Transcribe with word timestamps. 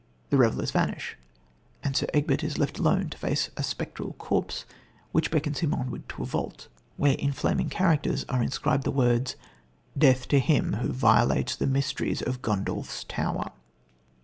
The 0.31 0.37
revellers 0.37 0.71
vanish, 0.71 1.15
and 1.83 1.95
Sir 1.95 2.07
Egbert 2.11 2.43
is 2.43 2.57
left 2.57 2.79
alone 2.79 3.09
to 3.11 3.19
face 3.19 3.51
a 3.55 3.61
spectral 3.61 4.13
corpse, 4.13 4.65
which 5.11 5.29
beckons 5.29 5.59
him 5.59 5.75
onward 5.75 6.09
to 6.09 6.23
a 6.23 6.25
vault, 6.25 6.69
where 6.97 7.13
in 7.19 7.31
flaming 7.31 7.69
characters 7.69 8.25
are 8.27 8.41
inscribed 8.41 8.81
the 8.83 8.89
words: 8.89 9.35
"Death 9.95 10.27
to 10.29 10.39
him 10.39 10.73
who 10.81 10.91
violates 10.91 11.55
the 11.55 11.67
mysteries 11.67 12.23
of 12.23 12.41
Gundulph's 12.41 13.03
Tower." 13.03 13.51